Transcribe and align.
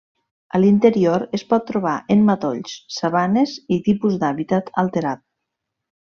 A 0.59 0.61
l'interior 0.61 1.25
es 1.39 1.43
pot 1.51 1.67
trobar 1.67 1.91
en 2.15 2.23
matolls, 2.31 2.75
sabanes 2.97 3.53
i 3.77 3.81
tipus 3.89 4.17
d'hàbitat 4.23 4.73
alterat. 4.85 5.23